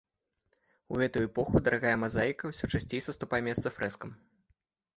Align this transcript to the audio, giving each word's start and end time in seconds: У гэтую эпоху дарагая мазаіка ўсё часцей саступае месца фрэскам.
У 0.93 1.01
гэтую 1.01 1.21
эпоху 1.27 1.61
дарагая 1.67 1.93
мазаіка 2.05 2.43
ўсё 2.55 2.65
часцей 2.73 3.05
саступае 3.11 3.41
месца 3.53 3.67
фрэскам. 3.79 4.09